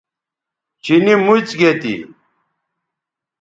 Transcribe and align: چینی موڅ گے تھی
چینی 0.83 1.13
موڅ 1.25 1.47
گے 1.59 1.71
تھی 1.81 1.95